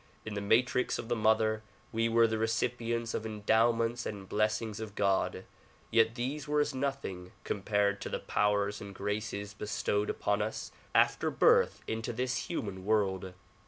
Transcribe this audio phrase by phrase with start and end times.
[0.25, 4.95] In the matrix of the mother we were the recipients of endowments and blessings of
[4.95, 5.45] God,
[5.91, 11.29] yet these were as nothing compared to the powers and graces bestowed upon us after
[11.29, 13.35] birth into this human world.